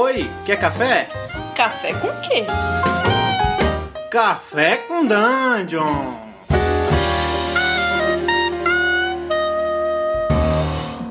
[0.00, 1.08] Oi, quer café?
[1.56, 2.44] Café com quê?
[4.08, 6.14] Café com Dungeon!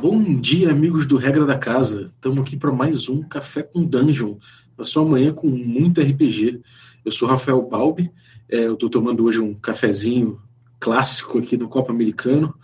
[0.01, 2.03] Bom dia, amigos do Regra da Casa.
[2.15, 4.37] Estamos aqui para mais um Café com Dungeon,
[4.77, 6.61] na sua manhã com muito RPG.
[7.03, 8.09] Eu sou Rafael Balbi,
[8.49, 10.39] é, eu estou tomando hoje um cafezinho
[10.79, 12.55] clássico aqui do Copa Americano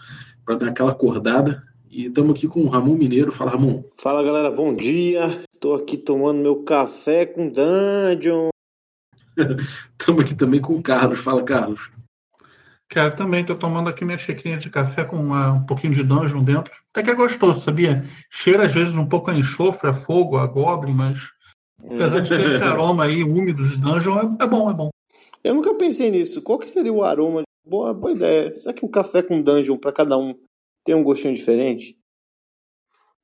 [0.46, 1.62] para dar aquela acordada.
[1.92, 3.30] E estamos aqui com o Ramon Mineiro.
[3.30, 3.84] Fala, Ramon.
[3.98, 5.44] Fala, galera, bom dia.
[5.64, 8.49] Estou aqui tomando meu café com Dungeon.
[9.98, 11.21] Estamos aqui também com o Carlos.
[11.21, 11.90] Fala, Carlos.
[12.90, 16.44] Cara, também estou tomando aqui minha xicrinha de café com uma, um pouquinho de dungeon
[16.44, 16.73] dentro.
[16.90, 18.04] Até que é gostoso, sabia?
[18.30, 21.30] Cheira às vezes um pouco a enxofre, a fogo, a goblin, mas
[21.80, 24.90] apesar de ter esse aroma aí úmido de dungeon, é, é, bom, é bom.
[25.41, 26.41] Eu nunca pensei nisso.
[26.41, 27.43] Qual que seria o aroma?
[27.66, 28.54] Boa, boa ideia.
[28.54, 30.35] Será que o café com dungeon para cada um
[30.84, 31.98] tem um gostinho diferente?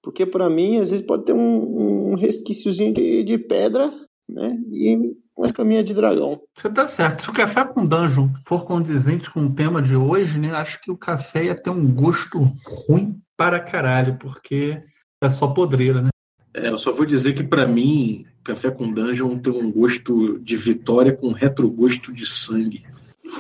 [0.02, 3.92] Porque para mim, às vezes pode ter um, um resquíciozinho de, de pedra,
[4.30, 4.58] né?
[4.72, 6.42] E uma caminha de dragão.
[6.58, 7.24] Você tá certo.
[7.24, 10.52] Se o café com dungeon for condizente com o tema de hoje, né?
[10.52, 12.40] Acho que o café ia ter um gosto
[12.88, 14.84] ruim para caralho, porque
[15.24, 16.10] é só podreira, né?
[16.54, 20.58] É, eu só vou dizer que para mim, café com dungeon tem um gosto de
[20.58, 22.86] vitória com retrogosto de sangue.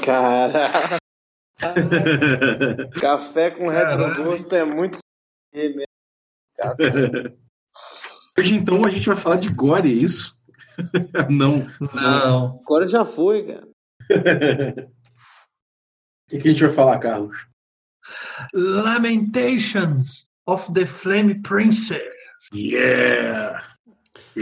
[0.05, 0.71] Cara.
[3.01, 4.99] café com retrogosto é muito
[8.39, 10.33] Hoje então a gente vai falar de gore, é isso?
[11.29, 11.67] não.
[11.93, 12.61] Não.
[12.61, 13.67] Agora já foi, cara.
[16.25, 17.47] O que, que a gente vai falar, Carlos?
[18.53, 22.03] Lamentations of the Flame Princess.
[22.53, 23.67] Yeah!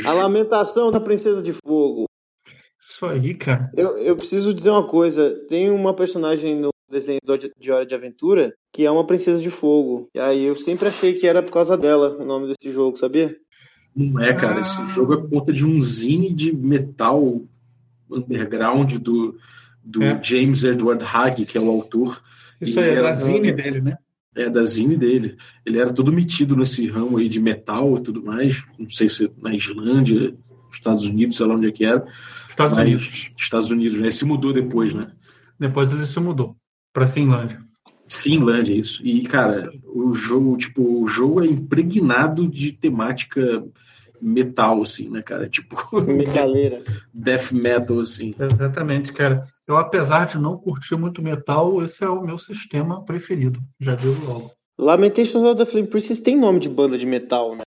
[0.06, 2.04] A lamentação da Princesa de Fogo.
[2.78, 3.72] Isso aí, cara.
[3.74, 5.34] Eu, eu preciso dizer uma coisa.
[5.48, 7.20] Tem uma personagem no desenho
[7.58, 10.08] de Hora de Aventura que é uma Princesa de Fogo.
[10.14, 13.34] E aí eu sempre achei que era por causa dela o nome desse jogo, sabia?
[13.98, 14.58] Não é, cara.
[14.58, 14.62] Ah.
[14.62, 17.42] Esse jogo é por conta de um zine de metal
[18.10, 19.36] underground do,
[19.84, 20.22] do é.
[20.24, 22.22] James Edward Hague, que é o autor.
[22.62, 23.98] Isso aí, é da zine dele, né?
[24.36, 25.36] É, da zine dele.
[25.66, 28.64] Ele era todo metido nesse ramo aí de metal e tudo mais.
[28.78, 30.36] Não sei se na Islândia,
[30.72, 32.06] Estados Unidos, sei lá onde é que era.
[32.50, 33.30] Estados Mas, Unidos.
[33.36, 34.12] Estados Unidos, né?
[34.12, 35.08] Se mudou depois, né?
[35.60, 36.56] Depois ele se mudou
[36.94, 37.60] para Finlândia.
[38.08, 39.06] Finlândia, isso.
[39.06, 43.64] E, cara, o jogo, tipo, o jogo é impregnado de temática
[44.22, 45.48] metal, assim, né, cara?
[45.50, 46.02] Tipo.
[46.02, 46.84] Metaleira.
[47.14, 48.34] death metal, assim.
[48.40, 49.46] Exatamente, cara.
[49.68, 53.60] Eu, apesar de não curtir muito metal, esse é o meu sistema preferido.
[53.80, 54.52] Já digo logo.
[54.78, 57.64] Lamentations of the Flame Princess tem nome de banda de metal, né?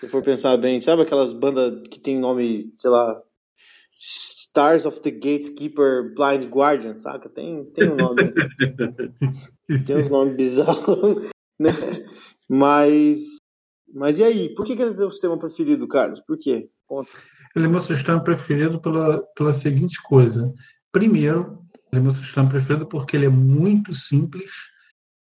[0.00, 3.18] Se for pensar bem, sabe aquelas bandas que tem nome, sei lá,
[4.56, 7.28] Stars of the Gatekeeper Blind Guardian, saca?
[7.28, 8.32] Tem, tem um nome.
[9.86, 11.28] tem uns nomes bizarros,
[11.60, 11.72] né?
[12.48, 13.36] Mas
[13.92, 16.20] mas e aí, por que, que ele é o sistema preferido, Carlos?
[16.20, 16.70] Por quê?
[16.86, 17.10] Conta.
[17.54, 20.52] Ele é meu sistema preferido pela, pela seguinte coisa.
[20.90, 21.62] Primeiro,
[21.92, 24.50] ele é meu sistema preferido porque ele é muito simples.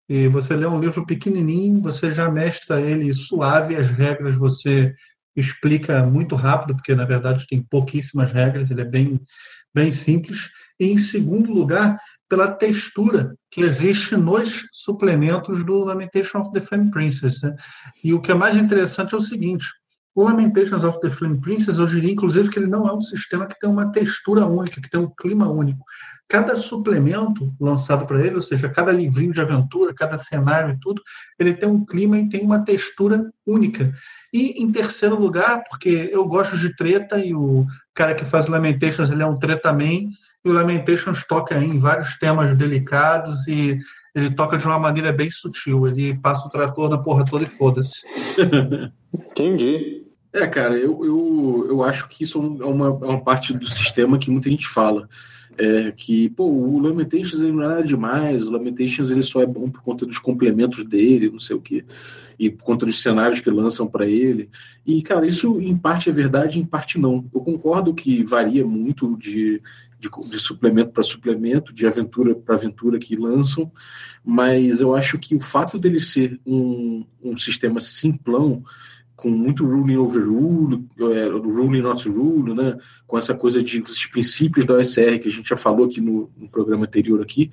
[0.09, 4.93] E você lê um livro pequenininho, você já mestra ele suave, as regras você
[5.35, 9.21] explica muito rápido, porque na verdade tem pouquíssimas regras, ele é bem,
[9.75, 10.51] bem simples.
[10.79, 11.99] E em segundo lugar,
[12.29, 17.41] pela textura que existe nos suplementos do Lamentation of the Flame Princess.
[17.43, 17.55] Né?
[18.05, 19.67] E o que é mais interessante é o seguinte:
[20.15, 23.47] o Lamentations of the Flame Princess, eu diria, inclusive, que ele não é um sistema
[23.47, 25.85] que tem uma textura única, que tem um clima único.
[26.29, 31.03] Cada suplemento lançado para ele, ou seja, cada livrinho de aventura, cada cenário e tudo,
[31.39, 33.93] ele tem um clima e tem uma textura única.
[34.33, 39.11] E em terceiro lugar, porque eu gosto de treta e o cara que faz Lamentations
[39.11, 40.09] ele é um treta man,
[40.45, 43.79] e o Lamentations toca em vários temas delicados e
[44.15, 45.87] ele toca de uma maneira bem sutil.
[45.87, 48.07] Ele passa o trator na porra toda e foda-se.
[49.13, 50.05] Entendi.
[50.33, 54.19] É, cara, eu, eu, eu acho que isso é uma, é uma parte do sistema
[54.19, 55.09] que muita gente fala.
[55.59, 59.47] É que, pô, o Lamentations ele não é nada demais, o Lamentations ele só é
[59.47, 61.85] bom por conta dos complementos dele, não sei o quê,
[62.39, 64.49] e por conta dos cenários que lançam para ele.
[64.87, 67.29] E, cara, isso em parte é verdade, em parte não.
[67.35, 69.61] Eu concordo que varia muito de,
[70.01, 73.71] de, de suplemento para suplemento, de aventura para aventura que lançam,
[74.25, 78.65] mas eu acho que o fato dele ser um, um sistema simplão,
[79.15, 82.79] com muito ruling over rule, é, ruling not rule, né?
[83.07, 86.31] com essa coisa de os princípios da OSR que a gente já falou aqui no,
[86.35, 87.51] no programa anterior aqui,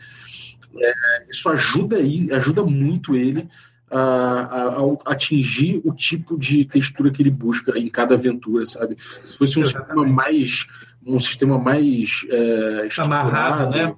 [0.77, 0.93] é,
[1.29, 3.49] isso ajuda aí, ajuda muito ele
[3.91, 8.97] a, a, a, atingir o tipo de textura que ele busca em cada aventura, sabe?
[9.25, 10.67] Se fosse um sistema mais
[11.07, 13.95] um sistema mais é, amarrado, né?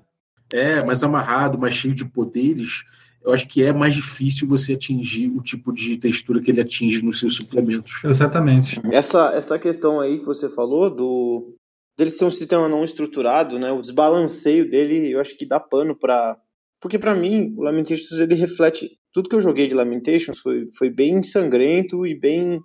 [0.51, 2.83] É, mais amarrado, mais cheio de poderes,
[3.23, 7.03] eu acho que é mais difícil você atingir o tipo de textura que ele atinge
[7.03, 8.03] nos seus suplementos.
[8.03, 8.79] Exatamente.
[8.91, 11.55] Essa, essa questão aí que você falou do
[11.97, 13.71] dele ser um sistema não estruturado, né?
[13.71, 16.37] O desbalanceio dele, eu acho que dá pano para
[16.81, 20.89] porque para mim o Lamentations ele reflete tudo que eu joguei de Lamentations foi, foi
[20.89, 22.59] bem sangrento e bem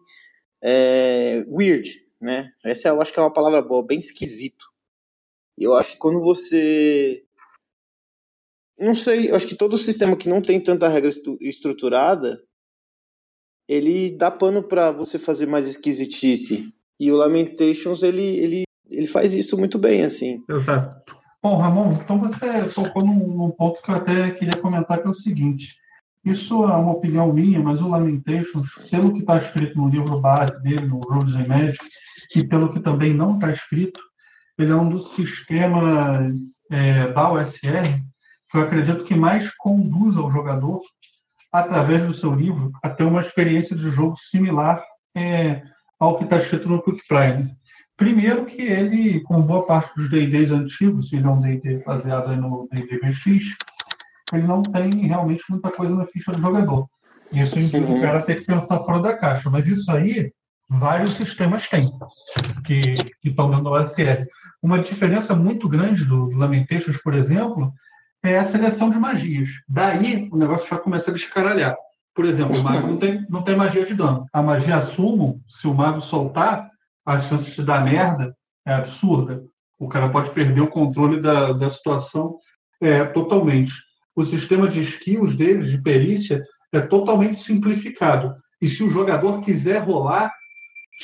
[0.63, 1.91] é, weird,
[2.25, 2.51] né?
[2.65, 4.65] Essa eu acho que é uma palavra boa, bem esquisito.
[5.57, 7.23] Eu acho que quando você
[8.79, 11.11] não sei, eu acho que todo sistema que não tem tanta regra
[11.41, 12.43] estruturada,
[13.69, 16.75] ele dá pano para você fazer mais esquisitice.
[16.99, 20.43] E o Lamentations, ele, ele, ele faz isso muito bem, assim.
[20.49, 21.15] Exato.
[21.43, 25.11] Bom, Ramon, então você tocou num, num ponto que eu até queria comentar, que é
[25.11, 25.77] o seguinte.
[26.25, 30.61] Isso é uma opinião minha, mas o Lamentations, pelo que está escrito no livro base
[30.63, 31.85] dele, no Rules and Magic,
[32.35, 34.01] e pelo que também não está escrito,
[34.59, 36.39] ele é um dos sistemas
[36.71, 38.03] é, da OSR
[38.51, 40.81] que eu acredito que mais conduz ao jogador,
[41.53, 44.83] através do seu livro, a ter uma experiência de jogo similar
[45.17, 45.63] é,
[45.99, 47.53] ao que está escrito no Quick Prime.
[47.97, 52.69] Primeiro que ele, com boa parte dos D&Ds antigos, ele é um D&D baseado no
[52.73, 53.57] D&D BX,
[54.33, 56.89] ele não tem realmente muita coisa na ficha do jogador.
[57.33, 59.51] Isso implica o cara ter que pensar fora da caixa.
[59.51, 60.33] Mas isso aí,
[60.79, 61.89] vários sistemas têm,
[62.65, 64.27] que, que estão dando OSR.
[64.63, 67.73] Uma diferença muito grande do, do Lamentations, por exemplo,
[68.23, 69.51] é a seleção de magias.
[69.69, 71.77] Daí o negócio já começa a descaralhar.
[72.15, 74.27] Por exemplo, o mago não tem, não tem magia de dano.
[74.33, 76.71] A magia sumo, se o mago soltar,
[77.05, 78.35] a chance de dar merda
[78.67, 79.43] é absurda.
[79.79, 82.39] O cara pode perder o controle da, da situação
[82.81, 83.75] é, totalmente.
[84.17, 86.41] O sistema de skills dele, de perícia,
[86.73, 88.35] é totalmente simplificado.
[88.61, 90.33] E se o jogador quiser rolar,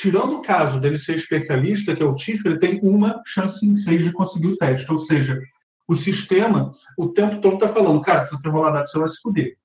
[0.01, 3.75] tirando o caso dele ser especialista, que é o TIF, ele tem uma chance em
[3.75, 4.91] seis de conseguir o teste.
[4.91, 5.39] Ou seja,
[5.87, 9.21] o sistema, o tempo todo está falando, cara, se você rolar dado, você vai se
[9.21, 9.57] fuder.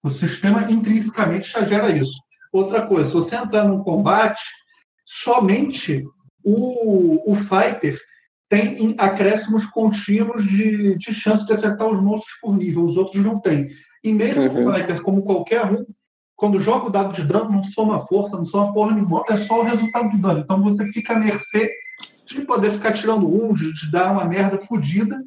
[0.00, 2.16] O sistema intrinsecamente já gera isso.
[2.52, 4.42] Outra coisa, se você entrar num combate,
[5.04, 6.04] somente
[6.44, 7.98] o, o fighter
[8.48, 13.40] tem acréscimos contínuos de, de chance de acertar os monstros por nível, os outros não
[13.40, 13.70] têm.
[14.04, 14.68] E mesmo uhum.
[14.68, 15.84] o fighter, como qualquer um,
[16.36, 19.60] quando joga o dado de dano, não soma força, não soma porra nenhuma, é só
[19.60, 20.40] o resultado do dano.
[20.40, 21.70] Então você fica à mercê
[22.26, 25.22] de poder ficar tirando um, de, de dar uma merda fodida.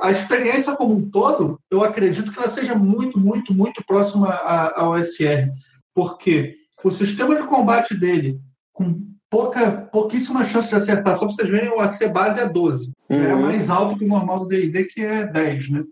[0.00, 4.92] a experiência como um todo, eu acredito que ela seja muito, muito, muito próxima ao
[4.92, 5.50] OSR.
[5.94, 8.40] Porque o sistema de combate dele,
[8.72, 12.92] com pouca, pouquíssima chance de acertar, só para vocês verem, o AC base é 12.
[13.08, 13.24] Uhum.
[13.24, 15.84] É mais alto que o normal do D&D, que é 10, né?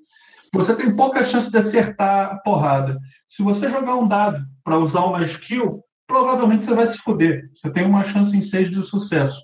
[0.55, 2.99] Você tem pouca chance de acertar a porrada.
[3.27, 7.51] Se você jogar um dado para usar uma skill, provavelmente você vai se fuder.
[7.55, 9.43] Você tem uma chance em 6 de sucesso.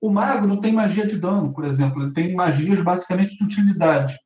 [0.00, 4.16] O mago não tem magia de dano, por exemplo, ele tem magias basicamente de utilidade.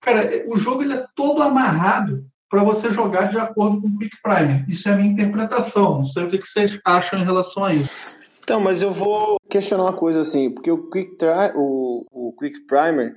[0.00, 4.16] Cara, o jogo ele é todo amarrado para você jogar de acordo com o Quick
[4.22, 4.68] Primer.
[4.68, 5.98] Isso é a minha interpretação.
[5.98, 8.20] Não sei o que vocês acham em relação a isso.
[8.42, 12.66] Então, mas eu vou questionar uma coisa assim, porque o Quick, Tri o, o Quick
[12.66, 13.14] Primer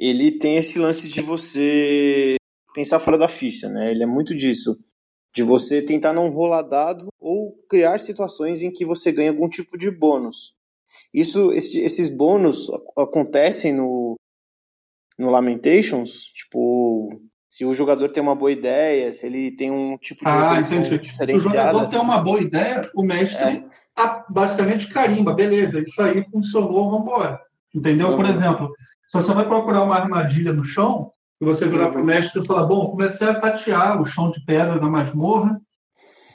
[0.00, 2.36] ele tem esse lance de você
[2.74, 3.90] pensar fora da ficha, né?
[3.90, 4.78] Ele é muito disso.
[5.34, 9.76] De você tentar não rolar dado ou criar situações em que você ganha algum tipo
[9.76, 10.54] de bônus.
[11.12, 14.16] Isso, esse, esses bônus acontecem no,
[15.18, 17.20] no Lamentations, tipo,
[17.50, 21.40] se o jogador tem uma boa ideia, se ele tem um tipo de ah, diferenciada.
[21.40, 23.64] Se o jogador tem uma boa ideia, o mestre é.
[23.94, 27.40] tá basicamente carimba, beleza, isso aí funcionou, vamos embora.
[27.72, 28.16] Entendeu?
[28.16, 28.72] Por exemplo,
[29.10, 32.46] se você vai procurar uma armadilha no chão, e você virar para o mestre e
[32.46, 35.60] falar, bom, comecei a tatear o chão de pedra na masmorra,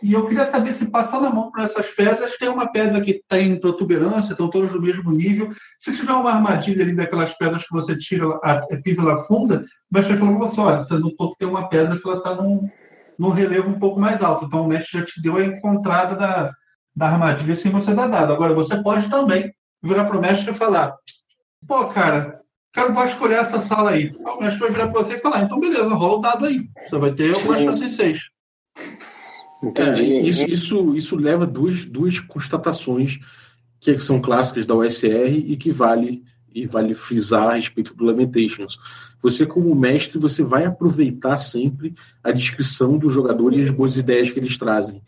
[0.03, 3.24] e eu queria saber se passando a mão por essas pedras, tem uma pedra que
[3.29, 5.53] tem protuberância, estão todas do mesmo nível.
[5.79, 9.96] Se tiver uma armadilha ali daquelas pedras que você tira, a, pisa lá funda, o
[9.96, 12.70] mestre falar para você: olha, você notou que tem uma pedra que ela está num,
[13.17, 14.46] num relevo um pouco mais alto.
[14.46, 16.51] Então o mestre já te deu a encontrada da,
[16.94, 18.34] da armadilha sem você dar dado.
[18.34, 19.50] Agora, você pode também
[19.82, 20.94] virar para o mestre e falar:
[21.65, 22.41] pô, cara,
[22.75, 24.13] cara vai escolher essa sala aí.
[24.20, 26.70] O mestre vai virar para você e falar: então beleza, rola o dado aí.
[26.88, 28.20] Você vai ter algumas chances seis.
[29.63, 30.13] Entendi.
[30.13, 33.17] É, isso, isso, isso leva duas, duas constatações
[33.79, 38.77] que são clássicas da OSR e que vale e vale frisar a respeito do Lamentations.
[39.22, 44.29] Você, como mestre, você vai aproveitar sempre a descrição do jogador e as boas ideias
[44.29, 45.01] que eles trazem.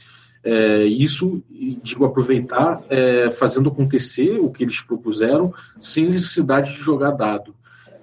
[0.49, 1.43] É, isso,
[1.83, 7.53] digo, aproveitar é, fazendo acontecer o que eles propuseram sem necessidade de jogar dado.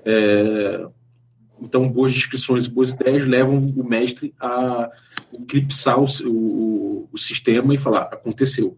[0.05, 0.87] É,
[1.59, 4.91] então, boas descrições e boas ideias levam o mestre a
[5.33, 8.77] eclipsar o, o, o sistema e falar: aconteceu.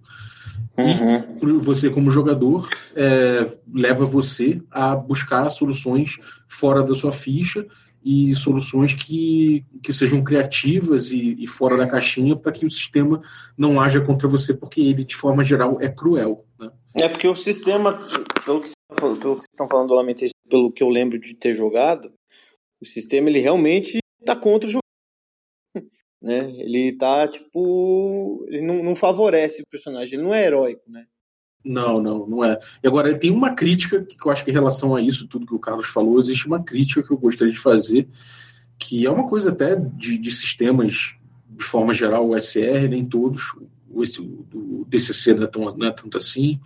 [0.79, 1.59] Uhum.
[1.59, 3.45] E você, como jogador, é,
[3.75, 7.67] leva você a buscar soluções fora da sua ficha
[8.07, 13.21] e soluções que, que sejam criativas e, e fora da caixinha para que o sistema
[13.59, 16.47] não haja contra você, porque ele, de forma geral, é cruel.
[16.57, 16.71] Né?
[16.95, 17.99] É porque o sistema,
[18.45, 19.93] pelo que, que vocês estão falando
[20.49, 22.13] pelo que eu lembro de ter jogado,
[22.81, 24.83] o sistema ele realmente está contra o jogo.
[26.23, 26.51] Né?
[26.59, 28.45] Ele tá, tipo.
[28.49, 31.07] Ele não, não favorece o personagem, ele não é heróico, né?
[31.67, 32.57] Não, não, não é.
[32.83, 35.55] E agora, tem uma crítica que eu acho que em relação a isso, tudo que
[35.55, 38.09] o Carlos falou, existe uma crítica que eu gostaria de fazer,
[38.79, 41.17] que é uma coisa até de, de sistemas,
[41.51, 43.43] de forma geral, o SR, nem todos,
[43.91, 46.61] o, esse, o DCC não é, tão, não é tanto assim,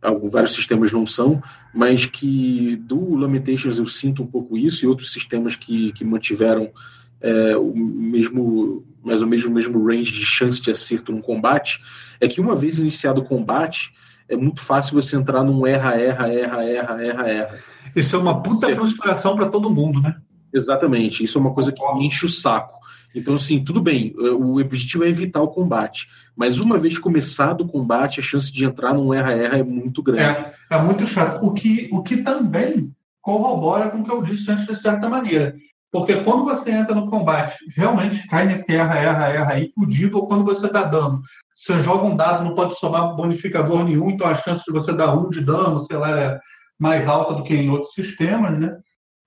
[0.00, 1.40] alguns, vários sistemas não são,
[1.72, 6.72] mas que do Lamentations eu sinto um pouco isso, e outros sistemas que, que mantiveram
[7.20, 11.80] é, o mesmo, mais ou menos o mesmo range de chance de acerto no combate,
[12.20, 13.94] é que uma vez iniciado o combate,
[14.28, 17.58] é muito fácil você entrar num erra, erra, erra, erra, erra, erra.
[17.94, 18.74] Isso é uma puta você...
[18.74, 20.16] frustração para todo mundo, né?
[20.52, 21.24] Exatamente.
[21.24, 22.80] Isso é uma coisa que enche o saco.
[23.14, 26.08] Então, assim, tudo bem, o objetivo é evitar o combate.
[26.34, 30.22] Mas uma vez começado o combate, a chance de entrar num erra-erra é muito grande.
[30.22, 31.44] É, é muito chato.
[31.44, 35.54] O que, o que também corrobora com o que eu disse antes, de certa maneira.
[35.92, 40.26] Porque quando você entra no combate, realmente cai nesse erra, erra, erra aí, fudido, ou
[40.26, 41.20] quando você dá dano.
[41.54, 45.14] Você joga um dado, não pode somar bonificador nenhum, então a chance de você dar
[45.14, 46.40] um de dano, sei lá, é
[46.78, 48.76] mais alta do que em outros sistemas, né?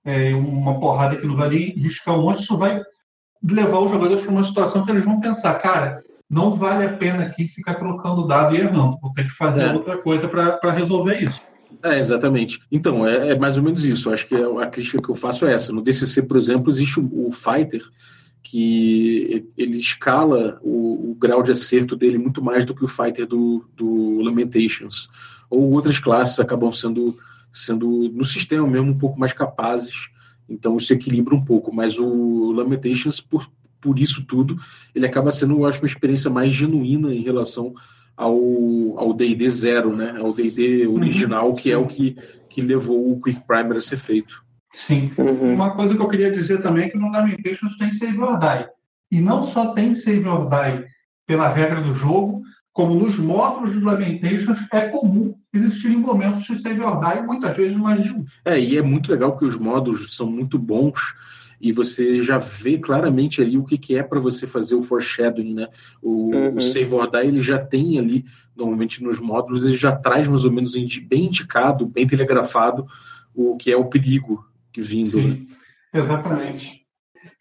[0.03, 2.81] É uma porrada que não vai nem riscar um monte, isso vai
[3.43, 7.23] levar os jogadores para uma situação que eles vão pensar, cara, não vale a pena
[7.23, 9.73] aqui ficar trocando dado e errando, vou ter que fazer é.
[9.73, 11.41] outra coisa para resolver isso.
[11.83, 12.59] É, exatamente.
[12.71, 14.11] Então, é, é, mais ou menos isso.
[14.11, 15.71] Acho que a crítica que eu faço é essa.
[15.71, 17.83] No DCC, por exemplo, existe o, o Fighter,
[18.47, 23.25] que ele escala o, o, grau de acerto dele muito mais do que o Fighter
[23.25, 25.09] do, do Lamentations.
[25.49, 27.07] Ou outras classes acabam sendo,
[27.51, 30.11] sendo, no sistema mesmo, um pouco mais capazes.
[30.47, 31.73] Então, isso equilibra um pouco.
[31.73, 33.49] Mas o Lamentations, por,
[33.81, 34.59] por isso tudo,
[34.93, 37.73] ele acaba sendo, eu acho, uma experiência mais genuína em relação
[38.15, 38.37] ao,
[38.95, 40.17] ao D&D zero, né?
[40.19, 42.15] Ao D&D original, que é o que,
[42.47, 44.44] que levou o Quick Primer a ser feito.
[44.75, 45.11] Sim.
[45.17, 45.55] Uhum.
[45.55, 48.67] Uma coisa que eu queria dizer também é que no Lamentations tem Save or Die.
[49.11, 50.85] E não só tem Save or Die
[51.25, 56.81] pela regra do jogo, como nos módulos do Lamentations é comum existirem momentos de Save
[56.81, 58.25] or Die, muitas vezes mais de um.
[58.43, 61.15] É, e é muito legal porque os módulos são muito bons
[61.61, 65.53] e você já vê claramente ali o que, que é para você fazer o foreshadowing,
[65.53, 65.69] né?
[66.01, 66.55] O, uhum.
[66.57, 70.43] o Save or Die, ele já tem ali, normalmente nos módulos, ele já traz mais
[70.43, 72.85] ou menos bem indicado, bem telegrafado,
[73.33, 74.45] o que é o perigo
[74.81, 75.21] vindo.
[75.21, 75.45] Né?
[75.93, 76.85] Exatamente.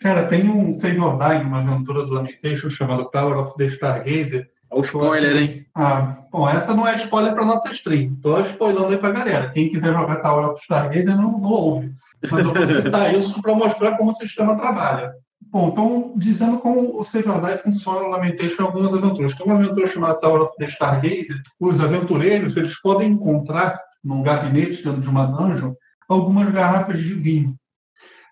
[0.00, 4.48] Cara, tem um Save or Die, uma aventura do Lamentation chamada Tower of the Stargazer.
[4.70, 5.66] Olha o spoiler, hein?
[5.74, 8.16] Ah, bom, essa não é spoiler para nossa stream.
[8.20, 9.50] Tô spoilando aí pra galera.
[9.50, 11.94] Quem quiser jogar Tower of Stargazer não, não ouve.
[12.30, 15.12] Mas eu vou citar isso para mostrar como o sistema trabalha.
[15.50, 19.34] Bom, então, dizendo como o Save or Die funciona no Lamentation em algumas aventuras.
[19.34, 21.40] Tem uma aventura chamada Tower of the Stargazer.
[21.60, 25.74] Os aventureiros, eles podem encontrar num gabinete dentro de uma dungeon
[26.08, 27.56] algumas garrafas de vinho.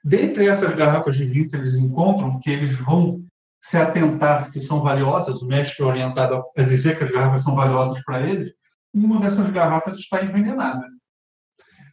[0.05, 3.25] Dentre essas garrafas de vinho que eles encontram, que eles vão
[3.61, 7.55] se atentar que são valiosas, o mestre é orientado a dizer que as garrafas são
[7.55, 8.53] valiosas para eles,
[8.93, 10.87] uma dessas garrafas está envenenada.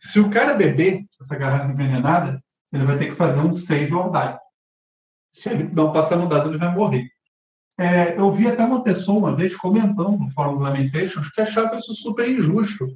[0.02, 4.12] Se o cara beber essa garrafa envenenada, ele vai ter que fazer um save or
[4.12, 4.38] die.
[5.32, 7.10] Se ele não passar no dado, ele vai morrer.
[7.78, 11.78] É, eu vi até uma pessoa uma vez comentando no fórum do Lamentations que achava
[11.78, 12.88] isso super injusto.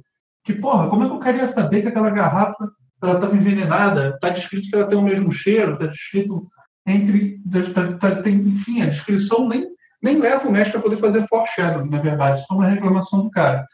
[0.44, 2.70] Que, porra, como é que eu queria saber que aquela garrafa
[3.02, 4.10] estava envenenada?
[4.10, 6.46] Está descrito que ela tem o mesmo cheiro, está descrito
[6.86, 7.40] entre.
[7.72, 9.66] Tá, tá, tem, enfim, a descrição nem,
[10.02, 12.44] nem leva o mestre a poder fazer foreshadowing, na verdade.
[12.48, 13.66] É uma reclamação do cara.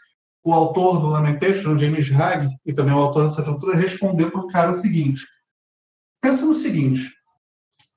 [0.44, 4.46] O autor do Lamentation, James Hag, e também o autor dessa aventura, respondeu para o
[4.46, 5.26] cara o seguinte:
[6.20, 7.12] pensa no seguinte.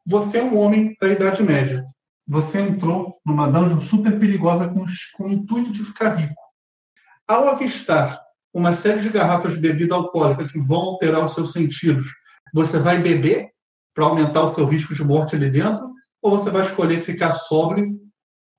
[0.05, 1.85] Você é um homem da Idade Média.
[2.27, 6.41] Você entrou numa dungeon super perigosa com, com o intuito de ficar rico.
[7.25, 8.19] Ao avistar
[8.53, 12.05] uma série de garrafas de bebida alcoólica que vão alterar os seus sentidos.
[12.53, 13.49] Você vai beber
[13.93, 15.91] para aumentar o seu risco de morte ali dentro?
[16.21, 17.99] Ou você vai escolher ficar sóbrio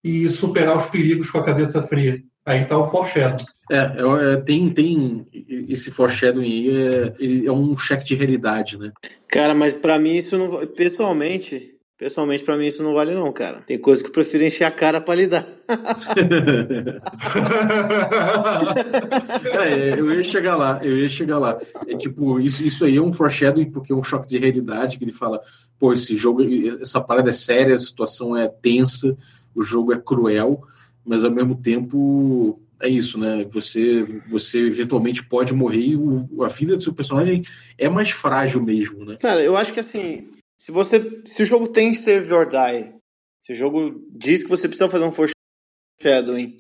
[0.03, 2.21] e superar os perigos com a cabeça fria?
[2.45, 3.47] Aí está o foreshadowing.
[3.71, 5.27] É, é, é, tem, tem
[5.69, 8.93] esse foreshadowing aí, é, é um cheque de realidade, né?
[9.29, 10.67] Cara, mas para mim isso não.
[10.67, 13.61] Pessoalmente, Pessoalmente, para mim, isso não vale, não, cara.
[13.61, 15.47] Tem coisa que eu prefiro encher a cara pra lidar.
[19.65, 21.61] é, eu ia chegar lá, eu ia chegar lá.
[21.87, 25.05] É tipo, isso, isso aí é um foreshadowing, porque é um choque de realidade, que
[25.05, 25.41] ele fala,
[25.79, 26.43] pô, esse jogo,
[26.81, 29.17] essa parada é séria, a situação é tensa,
[29.55, 30.63] o jogo é cruel,
[31.05, 33.45] mas ao mesmo tempo é isso, né?
[33.51, 37.45] Você, você eventualmente pode morrer e o, a vida do seu personagem
[37.79, 39.17] é mais frágil mesmo, né?
[39.21, 40.27] Cara, eu acho que assim,
[40.59, 41.23] se você.
[41.27, 42.95] Se o jogo tem save or die,
[43.43, 46.57] se o jogo diz que você precisa fazer um foreshadowing,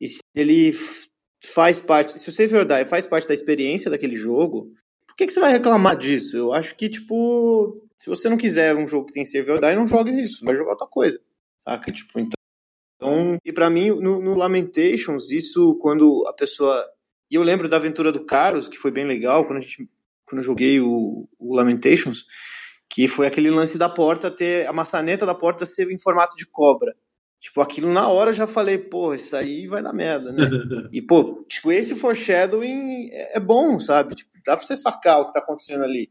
[0.00, 0.72] e se ele
[1.44, 2.18] faz parte.
[2.18, 4.72] Se o save or die faz parte da experiência daquele jogo,
[5.06, 6.36] por que, que você vai reclamar disso?
[6.36, 9.74] Eu acho que, tipo, se você não quiser um jogo que tem save or die,
[9.74, 11.20] não jogue isso, vai jogar outra coisa.
[11.60, 11.92] Saca?
[11.92, 12.38] Tipo, então.
[12.96, 16.84] então e para mim, no, no Lamentations, isso quando a pessoa.
[17.30, 19.88] E eu lembro da aventura do Carlos, que foi bem legal, quando a gente
[20.26, 22.24] quando eu joguei o, o, Lamentations,
[22.94, 26.46] que foi aquele lance da porta ter a maçaneta da porta ser em formato de
[26.46, 26.94] cobra.
[27.40, 30.48] Tipo, aquilo na hora eu já falei, pô, isso aí vai dar merda, né?
[30.92, 34.14] e, pô, tipo, esse foreshadowing é, é bom, sabe?
[34.14, 36.08] Tipo, dá pra você sacar o que tá acontecendo ali.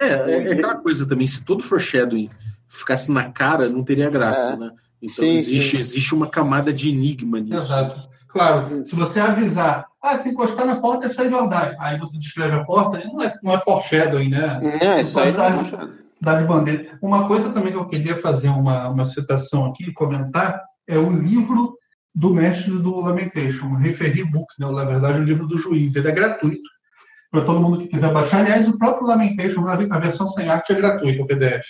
[0.00, 2.28] É, tipo, é, é aquela coisa também, se todo foreshadowing
[2.68, 4.56] ficasse na cara, não teria graça, é.
[4.56, 4.72] né?
[5.00, 5.78] Então sim, existe, sim.
[5.78, 7.62] existe uma camada de enigma nisso.
[7.62, 8.08] Exato.
[8.26, 11.76] Claro, se você avisar, ah, se encostar na porta é sair de andar.
[11.78, 14.60] Aí você descreve a porta, não é, não é foreshadowing, né?
[14.82, 15.50] É, isso aí dá,
[16.20, 16.98] de bandeira.
[17.02, 21.76] Uma coisa também que eu queria fazer uma, uma citação aqui, comentar, é o livro
[22.14, 24.70] do mestre do Lamentation, o Book, né?
[24.70, 25.94] na verdade, o livro do juiz.
[25.96, 26.70] Ele é gratuito
[27.30, 28.40] para todo mundo que quiser baixar.
[28.40, 31.66] Aliás, o próprio Lamentation, a versão sem arte, é gratuito, o PDF.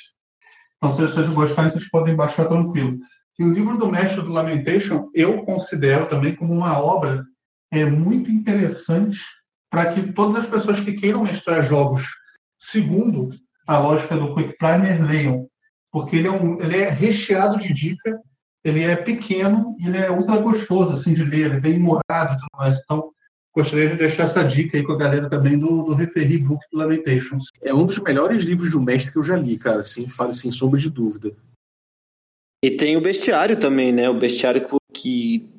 [0.77, 2.99] Então, se vocês gostarem, vocês podem baixar tranquilo.
[3.39, 7.25] E o livro do mestre do Lamentation, eu considero também como uma obra
[7.73, 9.19] é, muito interessante
[9.71, 12.07] para que todas as pessoas que queiram mestrar jogos
[12.59, 13.31] segundo
[13.67, 15.49] a lógica do Quick Primer leiam.
[15.91, 18.21] Porque ele é, um, ele é recheado de dica,
[18.65, 22.35] ele é pequeno e ele é ultra gostoso assim, de ler, ele é bem morado
[22.35, 22.81] e tudo mais.
[22.83, 23.11] Então,
[23.55, 26.79] gostaria de deixar essa dica aí com a galera também do, do Referee Book do
[26.79, 27.45] Lamentations.
[27.63, 30.51] É um dos melhores livros do mestre que eu já li, cara, assim, falo sem
[30.51, 31.33] sombra de dúvida.
[32.65, 34.09] E tem o bestiário também, né?
[34.09, 34.75] O bestiário que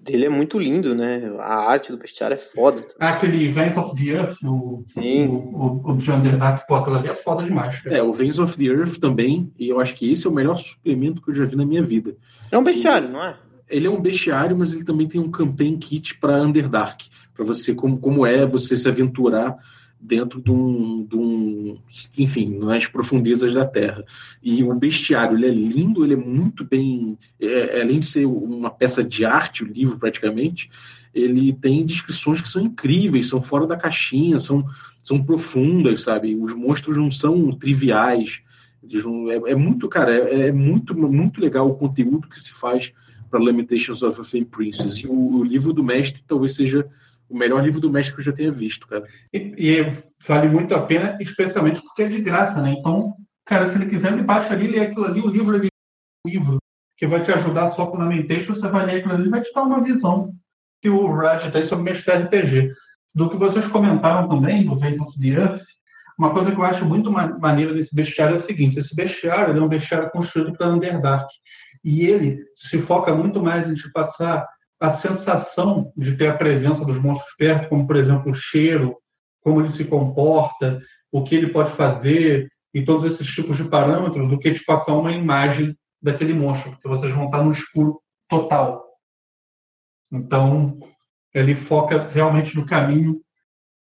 [0.04, 1.22] dele é muito lindo, né?
[1.40, 2.86] A arte do bestiário é foda.
[3.00, 5.28] Ah, aquele Veins of the Earth, o, Sim.
[5.28, 7.80] o, o, o John Underdark, pô, aquilo ali é foda demais.
[7.82, 7.98] Cara.
[7.98, 10.56] É, o Veins of the Earth também, e eu acho que esse é o melhor
[10.56, 12.16] suplemento que eu já vi na minha vida.
[12.52, 13.38] É um bestiário, e, não é?
[13.70, 17.74] Ele é um bestiário, mas ele também tem um campaign kit para Underdark, para você,
[17.74, 19.58] como, como é você se aventurar
[20.00, 21.78] dentro de um, de um,
[22.18, 24.06] enfim, nas profundezas da Terra.
[24.42, 28.70] E o bestiário, ele é lindo, ele é muito bem, é, além de ser uma
[28.70, 30.70] peça de arte, o livro praticamente,
[31.14, 34.66] ele tem descrições que são incríveis, são fora da caixinha, são,
[35.02, 36.36] são profundas, sabe?
[36.36, 38.42] Os monstros não são triviais.
[38.84, 42.92] É, é muito, cara, é, é, muito, muito legal o conteúdo que se faz
[43.30, 44.98] para Limitations of Flame Princess.
[44.98, 46.86] E o, o livro do mestre talvez seja
[47.30, 49.06] o melhor livro do México que eu já tenha visto, cara.
[49.34, 49.94] E, e,
[50.28, 52.76] vale muito a pena, especialmente porque é de graça, né?
[52.78, 55.68] Então, cara, se ele quiser, ele baixa ali, lê aquilo ali, o livro ali,
[56.26, 56.58] o livro
[56.98, 59.52] que vai te ajudar só com a mente, você vai ler aquilo ali vai te
[59.54, 60.34] dar uma visão
[60.82, 62.74] que o Raj tem sobre mestre RPG.
[63.14, 65.64] Do que vocês comentaram também, do Face of the Earth,
[66.18, 69.62] uma coisa que eu acho muito maneira desse bestiário é o seguinte: esse bestiário é
[69.62, 71.28] um bestiário construído para Underdark.
[71.84, 74.48] E ele se foca muito mais em te passar
[74.80, 78.98] a sensação de ter a presença dos monstros perto, como, por exemplo, o cheiro,
[79.42, 84.30] como ele se comporta, o que ele pode fazer, e todos esses tipos de parâmetros,
[84.30, 88.86] do que te passar uma imagem daquele monstro, porque vocês vão estar no escuro total.
[90.12, 90.78] Então,
[91.34, 93.22] ele foca realmente no caminho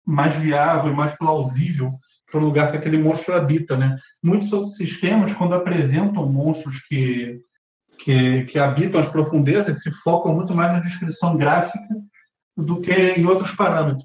[0.06, 1.94] mais viável, mais plausível
[2.30, 3.98] para o lugar que aquele monstro habita, né?
[4.22, 7.40] Muitos sistemas, quando apresentam monstros que
[8.00, 11.88] que, que habitam as profundezas se focam muito mais na descrição gráfica
[12.56, 14.04] do que em outros parâmetros.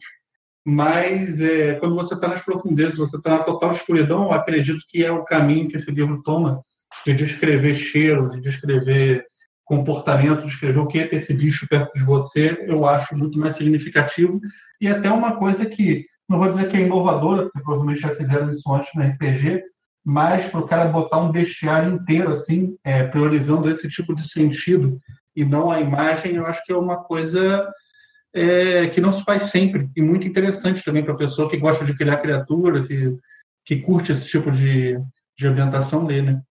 [0.64, 5.10] Mas é, quando você está nas profundezas, você está na total escuridão, acredito que é
[5.10, 6.62] o caminho que esse livro toma
[7.04, 9.26] de descrever cheiros, de descrever
[9.64, 13.56] comportamento, descrever o que é ter esse bicho perto de você, eu acho muito mais
[13.56, 14.40] significativo.
[14.80, 18.50] E até uma coisa que, não vou dizer que é inovadora, porque provavelmente já fizeram
[18.50, 19.62] isso antes no RPG,
[20.04, 25.00] mas para o cara botar um bestiário inteiro, assim, é, priorizando esse tipo de sentido
[25.34, 27.72] e não a imagem, eu acho que é uma coisa
[28.34, 31.84] é, que não se faz sempre e muito interessante também para a pessoa que gosta
[31.84, 33.16] de criar criatura, que,
[33.64, 34.98] que curte esse tipo de,
[35.38, 36.42] de ambientação ler, né?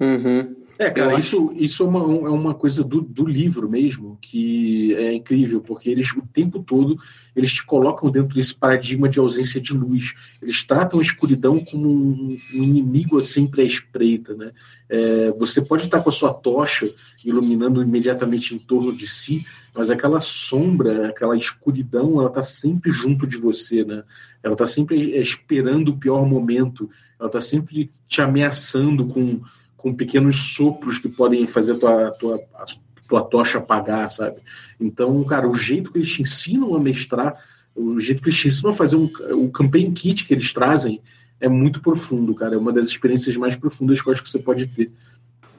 [0.00, 0.59] Uhum.
[0.80, 5.12] É, cara, isso, isso é, uma, é uma coisa do, do livro mesmo, que é
[5.12, 6.98] incrível, porque eles o tempo todo
[7.36, 10.14] eles te colocam dentro desse paradigma de ausência de luz.
[10.40, 14.34] Eles tratam a escuridão como um, um inimigo sempre à espreita.
[14.34, 14.52] Né?
[14.88, 16.90] É, você pode estar com a sua tocha
[17.22, 23.26] iluminando imediatamente em torno de si, mas aquela sombra, aquela escuridão, ela está sempre junto
[23.26, 23.84] de você.
[23.84, 24.02] Né?
[24.42, 26.88] Ela está sempre esperando o pior momento,
[27.18, 29.42] ela está sempre te ameaçando com
[29.80, 32.64] com pequenos sopros que podem fazer a tua, tua, a
[33.08, 34.36] tua tocha apagar, sabe?
[34.78, 37.36] Então, cara, o jeito que eles te ensinam a mestrar,
[37.74, 41.00] o jeito que eles te ensinam a fazer um, o campaign kit que eles trazem
[41.40, 42.54] é muito profundo, cara.
[42.54, 44.92] É uma das experiências mais profundas que eu acho que você pode ter.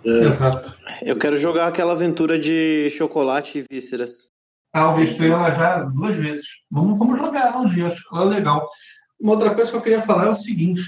[0.05, 0.09] É...
[0.25, 0.73] Exato.
[1.01, 4.31] Eu quero jogar aquela aventura de chocolate e vísceras.
[4.73, 6.47] Ah, eu ela já duas vezes.
[6.69, 8.69] Vamos, vamos jogar um dia, acho que ela é legal.
[9.19, 10.81] Uma outra coisa que eu queria falar é o seguinte: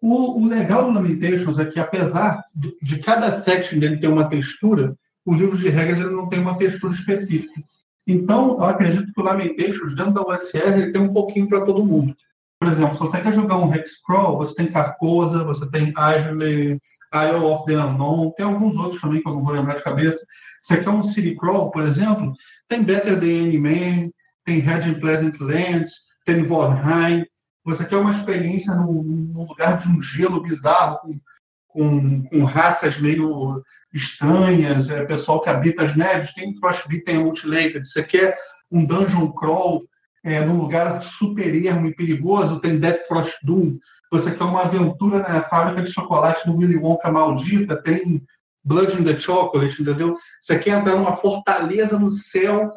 [0.00, 4.96] o, o legal do Lamentations é que, apesar de, cada setting dele ter uma textura,
[5.24, 7.60] o livro de regras ele não tem uma textura específica.
[8.06, 11.84] Então, eu acredito que o Lamentations, dentro da USR, ele tem um pouquinho para todo
[11.84, 12.14] mundo.
[12.58, 16.78] Por exemplo, se você quer jogar um Hexcrawl, você tem Carcosa, você tem Agile,
[17.14, 20.20] Isle of the Unknown, tem alguns outros também que eu não vou lembrar de cabeça.
[20.60, 22.34] Você quer um City Crawl, por exemplo,
[22.68, 24.10] tem Better Than Any Man,
[24.44, 25.92] tem Red in Pleasant Lands,
[26.26, 27.24] tem Vorheim.
[27.64, 31.20] Você quer uma experiência num, lugar de um gelo bizarro, com,
[31.68, 37.86] com, com raças meio estranhas, é, pessoal que habita as neves, tem Frostbitten Multilated.
[37.86, 38.38] Você quer
[38.70, 39.84] um Dungeon Crawl
[40.22, 43.78] é, num lugar super ermo e perigoso, tem Death Frost Doom.
[44.12, 48.22] Você quer uma aventura na fábrica de chocolate do Willy Wonka maldita, tem
[48.64, 50.16] Blood in the Chocolate, entendeu?
[50.40, 52.70] Você quer entrar numa fortaleza no céu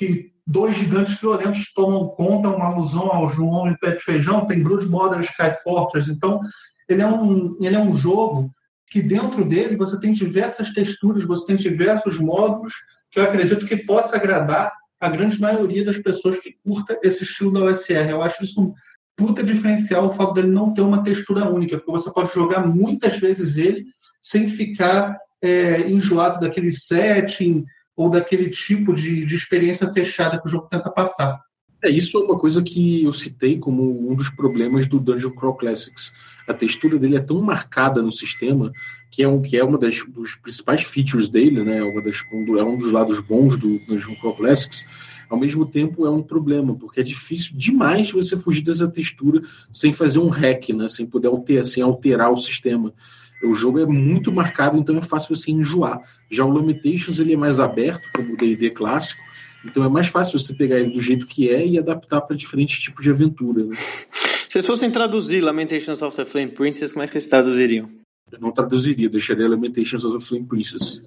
[0.00, 4.62] que dois gigantes violentos tomam conta, uma alusão ao João e Pé de Feijão, tem
[4.62, 6.10] Blood Modern Sky Fortress.
[6.10, 6.40] Então,
[6.88, 8.50] ele é, um, ele é um jogo
[8.90, 12.72] que dentro dele você tem diversas texturas, você tem diversos módulos
[13.10, 17.52] que eu acredito que possa agradar a grande maioria das pessoas que curta esse estilo
[17.52, 18.08] da OSR.
[18.08, 18.72] Eu acho isso um
[19.14, 23.18] puta diferencial, o fato dele não ter uma textura única, porque você pode jogar muitas
[23.18, 23.84] vezes ele
[24.22, 27.66] sem ficar é, enjoado daquele setting
[28.00, 31.38] ou daquele tipo de, de experiência fechada que o jogo tenta passar.
[31.84, 35.54] É, isso é uma coisa que eu citei como um dos problemas do Dungeon Crawl
[35.54, 36.10] Classics.
[36.48, 38.72] A textura dele é tão marcada no sistema
[39.10, 41.82] que é um que é uma das dos principais features dele, né?
[41.82, 44.86] Uma das, um é um dos lados bons do Dungeon Crawl Classics.
[45.28, 49.92] Ao mesmo tempo é um problema porque é difícil demais você fugir dessa textura sem
[49.92, 50.88] fazer um hack, né?
[50.88, 52.94] Sem poder alterar, sem alterar o sistema.
[53.42, 56.00] O jogo é muito marcado, então é fácil você enjoar.
[56.30, 59.22] Já o Limitations ele é mais aberto, como o D&D clássico,
[59.64, 62.78] então é mais fácil você pegar ele do jeito que é e adaptar para diferentes
[62.80, 63.64] tipos de aventura.
[63.64, 63.76] Né?
[63.76, 67.88] Se vocês fossem traduzir Lamentations of the Flame Princess, como é que vocês traduziriam?
[68.32, 71.02] Eu não traduziria, deixaria Lamentations of the Flame Princess.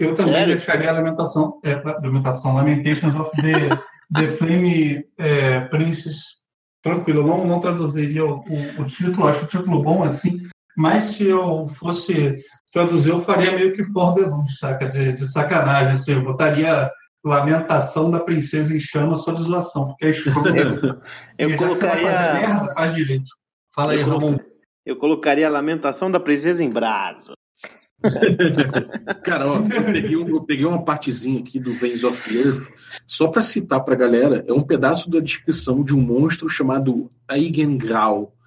[0.00, 0.56] Eu também Sério?
[0.56, 3.68] deixaria a Lamentação, é, Lamentação, Lamentations of the,
[4.14, 6.38] the Flame é, Princess.
[6.82, 10.40] Tranquilo, eu não, não traduziria o, o, o título, acho o título bom assim,
[10.78, 12.38] mas se eu fosse
[12.72, 14.88] traduzir, eu faria meio que for the luz, saca?
[14.88, 16.88] De, de sacanagem, assim, eu botaria
[17.24, 20.12] Lamentação da Princesa em Chamas só de zoação, porque é
[21.36, 22.12] Eu, eu colocaria.
[22.12, 23.28] Merda, faz direito.
[23.74, 24.38] Fala aí, eu Ramon.
[24.86, 27.32] Eu colocaria a Lamentação da Princesa em Brasa.
[29.24, 32.72] Cara, ó, eu peguei, um, eu peguei, uma partezinha aqui do Veins of Earth,
[33.04, 38.37] só para citar pra galera, é um pedaço da descrição de um monstro chamado Aigengrau.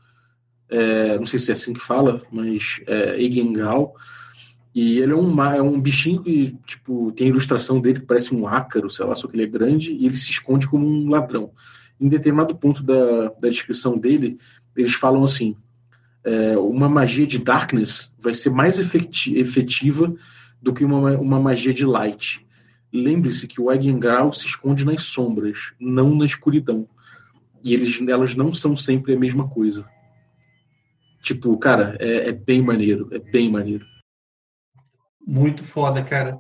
[0.72, 3.94] É, não sei se é assim que fala, mas é Eigengal.
[4.74, 8.34] E ele é um, é um bichinho que, tipo, tem a ilustração dele que parece
[8.34, 11.10] um ácaro, sei lá, só que ele é grande e ele se esconde como um
[11.10, 11.52] ladrão.
[12.00, 14.38] Em determinado ponto da, da descrição dele,
[14.76, 15.58] eles falam assim:
[16.24, 20.14] é, uma magia de darkness vai ser mais efetiva
[20.62, 22.46] do que uma, uma magia de light.
[22.94, 26.88] Lembre-se que o Eigengrau se esconde nas sombras, não na escuridão.
[27.64, 29.86] E eles, elas não são sempre a mesma coisa.
[31.22, 33.86] Tipo, cara, é, é bem maneiro, é bem maneiro.
[35.26, 36.40] Muito foda, cara.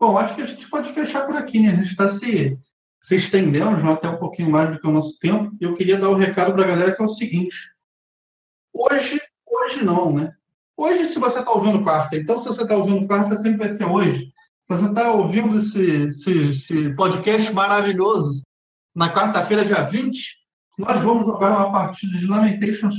[0.00, 1.70] Bom, acho que a gente pode fechar por aqui, né?
[1.70, 2.58] A gente está se,
[3.00, 5.52] se estendendo já até um pouquinho mais do que o nosso tempo.
[5.60, 7.70] Eu queria dar o um recado para a galera que é o seguinte.
[8.72, 10.32] Hoje, hoje não, né?
[10.76, 13.84] Hoje, se você está ouvindo quarta, então se você está ouvindo quarta, sempre vai ser
[13.84, 14.32] hoje.
[14.64, 18.42] Se você está ouvindo esse, esse, esse podcast maravilhoso
[18.94, 20.41] na quarta-feira, dia 20,
[20.78, 22.94] nós vamos jogar uma partida de Lamentations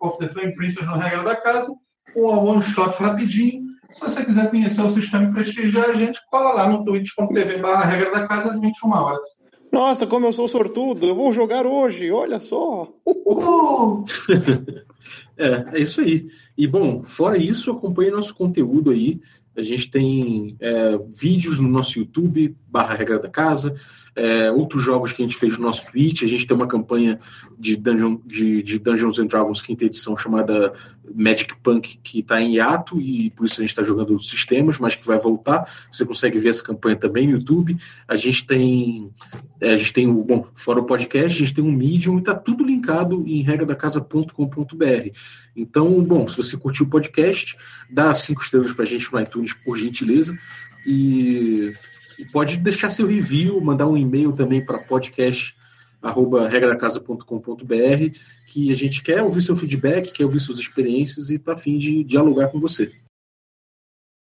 [0.00, 1.72] of the Flame Princess no Regra da Casa,
[2.14, 3.66] um one shot rapidinho.
[3.92, 7.84] Se você quiser conhecer o sistema e prestigiar a gente, cola lá no twitch.tv barra
[7.84, 9.24] regra da casa às 21 horas.
[9.72, 12.88] Nossa, como eu sou sortudo, eu vou jogar hoje, olha só.
[13.04, 14.04] Uh!
[15.36, 16.28] é, é isso aí.
[16.56, 19.20] E bom, fora isso, acompanhe nosso conteúdo aí.
[19.56, 23.74] A gente tem é, vídeos no nosso YouTube, barra regra da casa,
[24.14, 26.22] é, outros jogos que a gente fez no nosso Twitch.
[26.22, 27.18] A gente tem uma campanha
[27.58, 30.74] de, Dungeon, de, de Dungeons and Dragons quinta edição chamada
[31.14, 34.78] Magic Punk, que está em hiato e por isso a gente está jogando outros sistemas,
[34.78, 35.70] mas que vai voltar.
[35.90, 37.76] Você consegue ver essa campanha também no YouTube.
[38.06, 39.10] A gente tem,
[39.58, 42.18] é, a gente tem o, bom, fora o podcast, a gente tem um Medium e
[42.20, 45.10] está tudo linkado em regradacasa.com.br.
[45.54, 47.56] Então, bom, se você curtiu o podcast,
[47.90, 50.36] dá cinco estrelas para a gente no iTunes, por gentileza.
[50.84, 51.74] E
[52.18, 55.54] e pode deixar seu review, mandar um e-mail também para podcast
[58.46, 62.04] que a gente quer ouvir seu feedback, quer ouvir suas experiências e está afim de
[62.04, 62.92] dialogar com você.